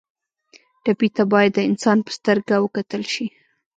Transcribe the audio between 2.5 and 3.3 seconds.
وکتل شي.